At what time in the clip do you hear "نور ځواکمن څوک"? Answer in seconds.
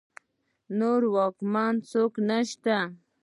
0.79-2.13